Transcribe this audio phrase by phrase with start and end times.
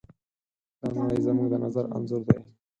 [0.81, 2.37] دا نړۍ زموږ د نظر انځور دی.